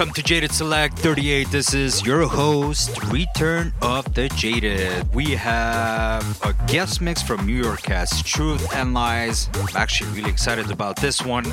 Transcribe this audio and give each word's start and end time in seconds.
Welcome 0.00 0.14
to 0.14 0.22
Jaded 0.22 0.50
Select 0.50 0.98
38. 0.98 1.50
This 1.50 1.74
is 1.74 2.06
your 2.06 2.26
host, 2.26 3.02
Return 3.12 3.74
of 3.82 4.14
the 4.14 4.30
Jaded. 4.30 5.12
We 5.12 5.32
have 5.32 6.42
a 6.42 6.54
guest 6.66 7.02
mix 7.02 7.20
from 7.20 7.44
New 7.44 7.62
York 7.62 7.82
cast 7.82 8.24
Truth 8.24 8.74
and 8.74 8.94
Lies. 8.94 9.50
I'm 9.52 9.76
actually 9.76 10.10
really 10.12 10.30
excited 10.30 10.70
about 10.70 10.96
this 10.96 11.22
one. 11.22 11.44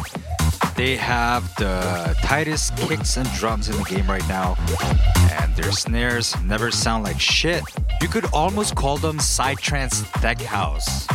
They 0.77 0.95
have 0.95 1.53
the 1.55 2.15
tightest 2.23 2.77
kicks 2.77 3.17
and 3.17 3.29
drums 3.33 3.67
in 3.67 3.75
the 3.75 3.83
game 3.83 4.09
right 4.09 4.25
now, 4.29 4.55
and 5.41 5.53
their 5.57 5.73
snares 5.73 6.33
never 6.43 6.71
sound 6.71 7.03
like 7.03 7.19
shit. 7.19 7.63
You 7.99 8.07
could 8.07 8.27
almost 8.31 8.75
call 8.75 8.95
them 8.95 9.17
psytrance 9.17 10.09
tech 10.21 10.39
house. 10.39 11.05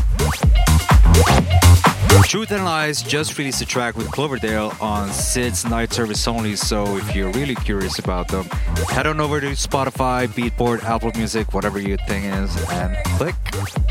Truth 2.20 2.52
and 2.52 2.64
Lies 2.64 3.02
just 3.02 3.36
released 3.36 3.60
a 3.60 3.66
track 3.66 3.94
with 3.96 4.10
Cloverdale 4.10 4.72
on 4.80 5.10
Sid's 5.10 5.66
Night 5.66 5.92
Service 5.92 6.26
Only, 6.26 6.56
so 6.56 6.96
if 6.96 7.14
you're 7.14 7.30
really 7.32 7.54
curious 7.54 7.98
about 7.98 8.28
them, 8.28 8.44
head 8.88 9.06
on 9.06 9.20
over 9.20 9.38
to 9.38 9.48
Spotify, 9.48 10.26
Beatport, 10.26 10.82
Apple 10.82 11.12
Music, 11.14 11.52
whatever 11.52 11.78
your 11.78 11.98
thing 12.08 12.24
is, 12.24 12.56
and 12.70 12.96
click 13.18 13.34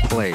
play. 0.08 0.32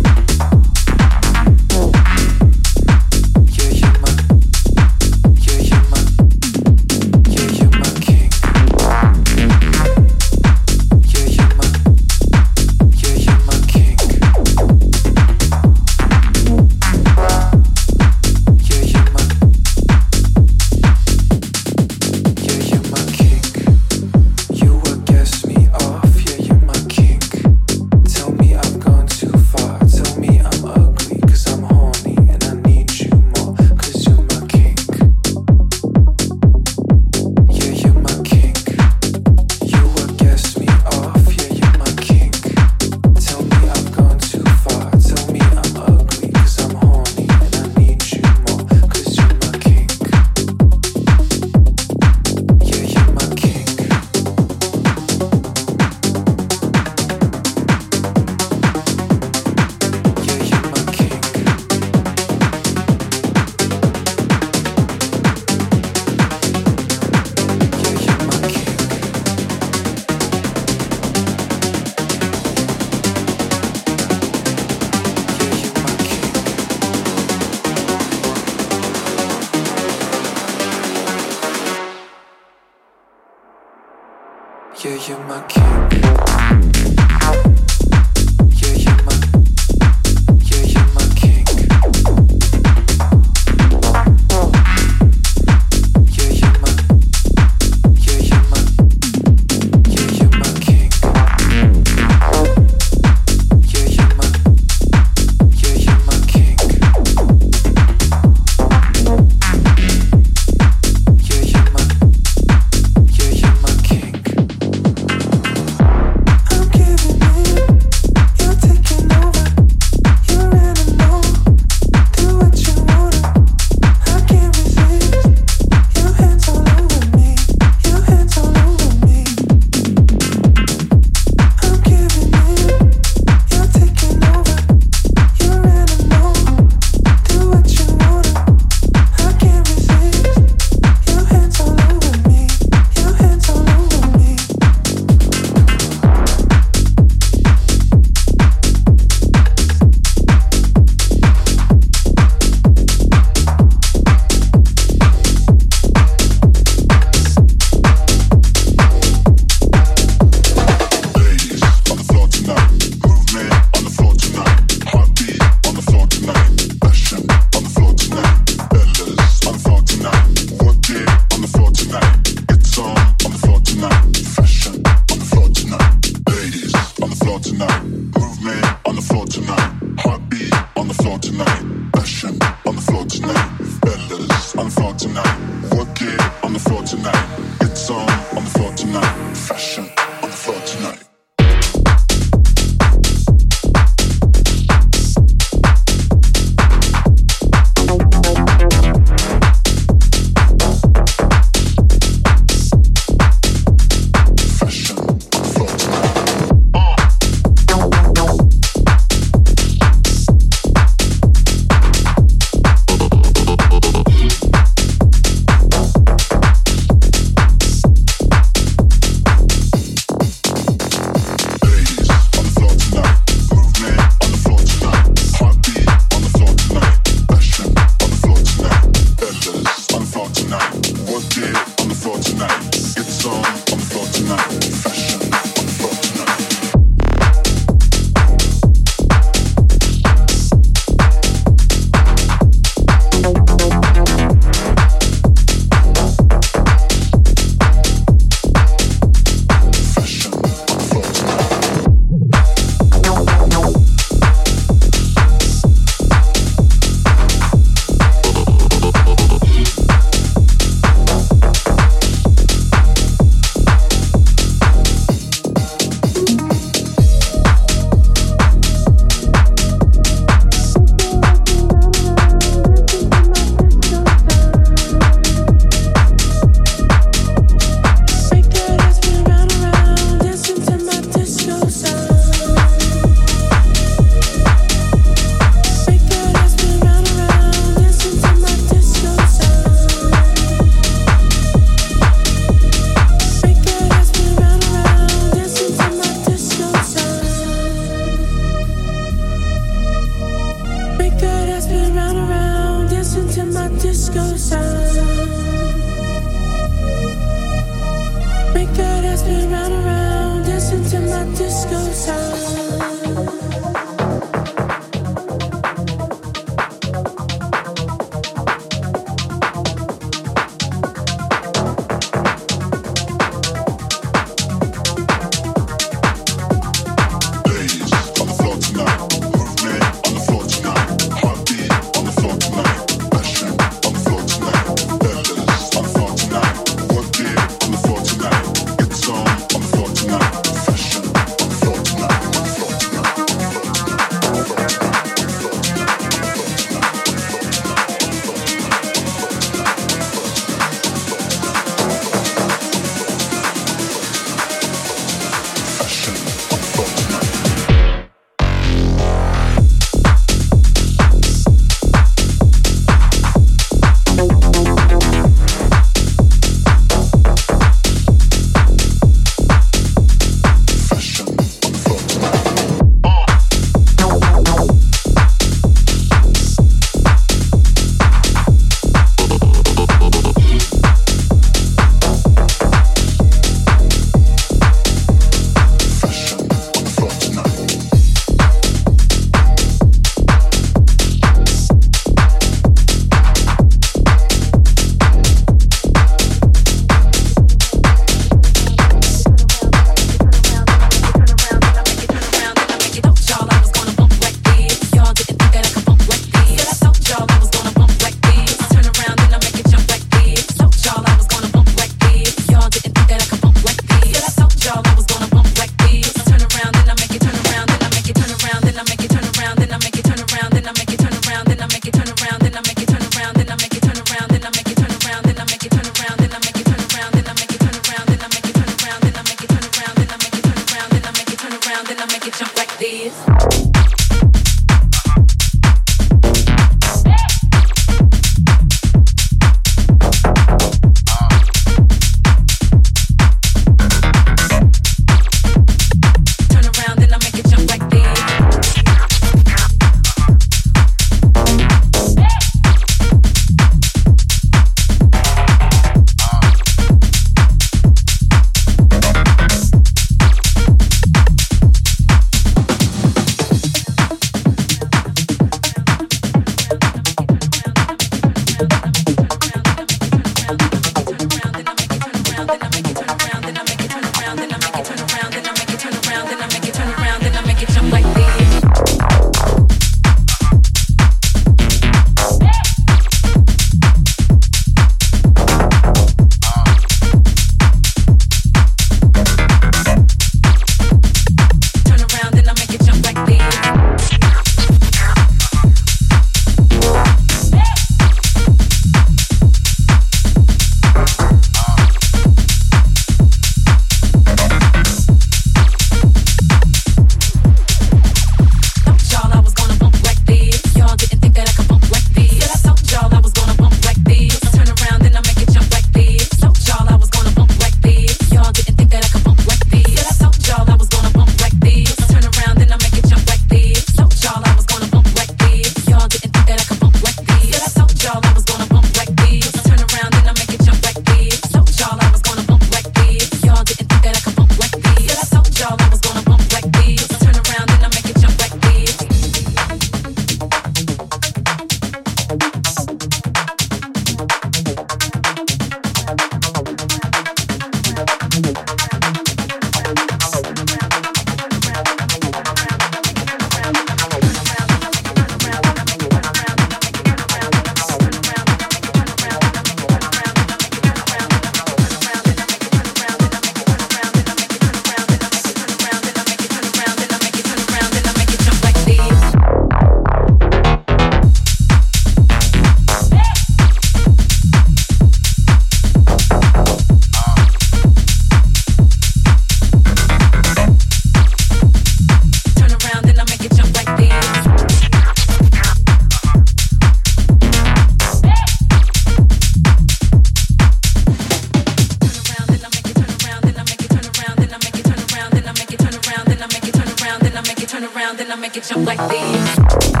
Then 598.17 598.29
and 598.29 598.33
I 598.33 598.35
make 598.35 598.57
it 598.57 598.63
jump 598.65 598.85
like 598.85 598.99
this. 599.09 600.00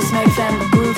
just 0.00 0.12
make 0.12 0.32
them 0.36 0.70
groove. 0.70 0.97